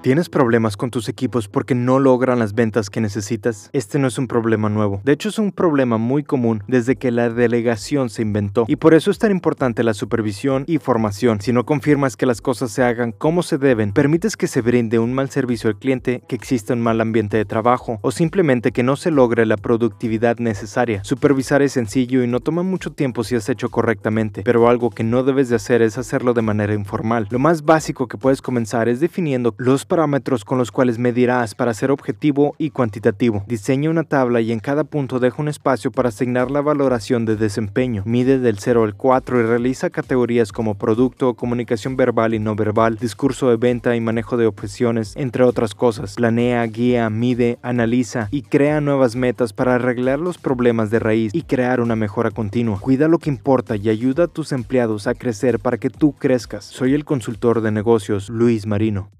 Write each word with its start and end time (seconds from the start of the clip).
¿Tienes 0.00 0.28
problemas 0.28 0.76
con 0.76 0.92
tus 0.92 1.08
equipos 1.08 1.48
porque 1.48 1.74
no 1.74 1.98
logran 1.98 2.38
las 2.38 2.54
ventas 2.54 2.88
que 2.88 3.00
necesitas? 3.00 3.68
Este 3.72 3.98
no 3.98 4.06
es 4.06 4.16
un 4.16 4.28
problema 4.28 4.68
nuevo. 4.68 5.00
De 5.02 5.10
hecho, 5.10 5.28
es 5.28 5.40
un 5.40 5.50
problema 5.50 5.98
muy 5.98 6.22
común 6.22 6.62
desde 6.68 6.94
que 6.94 7.10
la 7.10 7.30
delegación 7.30 8.08
se 8.08 8.22
inventó. 8.22 8.64
Y 8.68 8.76
por 8.76 8.94
eso 8.94 9.10
es 9.10 9.18
tan 9.18 9.32
importante 9.32 9.82
la 9.82 9.94
supervisión 9.94 10.62
y 10.68 10.78
formación. 10.78 11.40
Si 11.40 11.52
no 11.52 11.66
confirmas 11.66 12.16
que 12.16 12.26
las 12.26 12.40
cosas 12.40 12.70
se 12.70 12.84
hagan 12.84 13.10
como 13.10 13.42
se 13.42 13.58
deben, 13.58 13.92
permites 13.92 14.36
que 14.36 14.46
se 14.46 14.60
brinde 14.60 15.00
un 15.00 15.14
mal 15.14 15.30
servicio 15.30 15.68
al 15.68 15.76
cliente, 15.76 16.22
que 16.28 16.36
exista 16.36 16.74
un 16.74 16.80
mal 16.80 17.00
ambiente 17.00 17.36
de 17.36 17.44
trabajo 17.44 17.98
o 18.00 18.12
simplemente 18.12 18.70
que 18.70 18.84
no 18.84 18.94
se 18.94 19.10
logre 19.10 19.46
la 19.46 19.56
productividad 19.56 20.38
necesaria. 20.38 21.02
Supervisar 21.02 21.60
es 21.60 21.72
sencillo 21.72 22.22
y 22.22 22.28
no 22.28 22.38
toma 22.38 22.62
mucho 22.62 22.92
tiempo 22.92 23.24
si 23.24 23.34
has 23.34 23.48
hecho 23.48 23.68
correctamente, 23.68 24.42
pero 24.44 24.68
algo 24.68 24.90
que 24.90 25.02
no 25.02 25.24
debes 25.24 25.48
de 25.48 25.56
hacer 25.56 25.82
es 25.82 25.98
hacerlo 25.98 26.34
de 26.34 26.42
manera 26.42 26.72
informal. 26.72 27.26
Lo 27.30 27.40
más 27.40 27.64
básico 27.64 28.06
que 28.06 28.16
puedes 28.16 28.40
comenzar 28.40 28.88
es 28.88 29.00
definiendo 29.00 29.56
los 29.58 29.77
parámetros 29.84 30.44
con 30.44 30.58
los 30.58 30.70
cuales 30.70 30.98
medirás 30.98 31.54
para 31.54 31.74
ser 31.74 31.90
objetivo 31.90 32.54
y 32.58 32.70
cuantitativo. 32.70 33.44
Diseña 33.46 33.90
una 33.90 34.04
tabla 34.04 34.40
y 34.40 34.52
en 34.52 34.60
cada 34.60 34.84
punto 34.84 35.18
deja 35.18 35.42
un 35.42 35.48
espacio 35.48 35.90
para 35.90 36.08
asignar 36.08 36.50
la 36.50 36.60
valoración 36.60 37.24
de 37.24 37.36
desempeño. 37.36 38.02
Mide 38.06 38.38
del 38.38 38.58
0 38.58 38.84
al 38.84 38.94
4 38.94 39.40
y 39.40 39.42
realiza 39.42 39.90
categorías 39.90 40.52
como 40.52 40.76
producto, 40.76 41.34
comunicación 41.34 41.96
verbal 41.96 42.34
y 42.34 42.38
no 42.38 42.54
verbal, 42.54 42.96
discurso 42.96 43.50
de 43.50 43.56
venta 43.56 43.96
y 43.96 44.00
manejo 44.00 44.36
de 44.36 44.46
objeciones, 44.46 45.14
entre 45.16 45.44
otras 45.44 45.74
cosas. 45.74 46.14
Planea, 46.14 46.64
guía, 46.64 47.08
mide, 47.10 47.58
analiza 47.62 48.28
y 48.30 48.42
crea 48.42 48.80
nuevas 48.80 49.16
metas 49.16 49.52
para 49.52 49.74
arreglar 49.74 50.18
los 50.18 50.38
problemas 50.38 50.90
de 50.90 50.98
raíz 50.98 51.34
y 51.34 51.42
crear 51.42 51.80
una 51.80 51.96
mejora 51.96 52.30
continua. 52.30 52.80
Cuida 52.80 53.08
lo 53.08 53.18
que 53.18 53.30
importa 53.30 53.76
y 53.76 53.88
ayuda 53.88 54.24
a 54.24 54.28
tus 54.28 54.52
empleados 54.52 55.06
a 55.06 55.14
crecer 55.14 55.58
para 55.58 55.78
que 55.78 55.90
tú 55.90 56.12
crezcas. 56.12 56.64
Soy 56.64 56.94
el 56.94 57.04
consultor 57.04 57.60
de 57.60 57.70
negocios 57.70 58.28
Luis 58.28 58.66
Marino. 58.66 59.17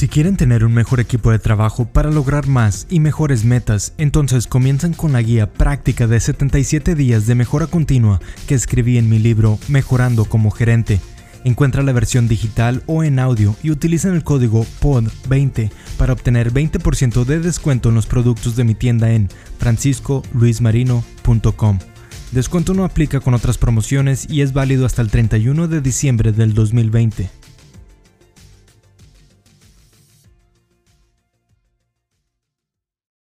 Si 0.00 0.08
quieren 0.08 0.36
tener 0.38 0.64
un 0.64 0.72
mejor 0.72 0.98
equipo 0.98 1.30
de 1.30 1.38
trabajo 1.38 1.84
para 1.84 2.10
lograr 2.10 2.46
más 2.46 2.86
y 2.88 3.00
mejores 3.00 3.44
metas, 3.44 3.92
entonces 3.98 4.46
comienzan 4.46 4.94
con 4.94 5.12
la 5.12 5.20
guía 5.20 5.52
práctica 5.52 6.06
de 6.06 6.18
77 6.18 6.94
días 6.94 7.26
de 7.26 7.34
mejora 7.34 7.66
continua 7.66 8.18
que 8.48 8.54
escribí 8.54 8.96
en 8.96 9.10
mi 9.10 9.18
libro 9.18 9.58
Mejorando 9.68 10.24
como 10.24 10.50
gerente. 10.50 11.00
Encuentra 11.44 11.82
la 11.82 11.92
versión 11.92 12.28
digital 12.28 12.82
o 12.86 13.04
en 13.04 13.18
audio 13.18 13.54
y 13.62 13.70
utilizan 13.70 14.14
el 14.14 14.24
código 14.24 14.64
POD20 14.80 15.70
para 15.98 16.14
obtener 16.14 16.50
20% 16.50 17.26
de 17.26 17.40
descuento 17.40 17.90
en 17.90 17.96
los 17.96 18.06
productos 18.06 18.56
de 18.56 18.64
mi 18.64 18.74
tienda 18.74 19.12
en 19.12 19.28
franciscoluismarino.com. 19.58 21.78
Descuento 22.32 22.72
no 22.72 22.84
aplica 22.84 23.20
con 23.20 23.34
otras 23.34 23.58
promociones 23.58 24.26
y 24.30 24.40
es 24.40 24.54
válido 24.54 24.86
hasta 24.86 25.02
el 25.02 25.10
31 25.10 25.68
de 25.68 25.82
diciembre 25.82 26.32
del 26.32 26.54
2020. 26.54 27.39